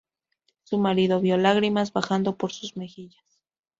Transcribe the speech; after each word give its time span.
Su 0.63 0.79
marido 0.79 1.19
vio 1.21 1.37
lágrimas 1.37 1.93
bajando 1.93 2.35
por 2.35 2.51
sus 2.51 2.75
mejillas. 2.75 3.23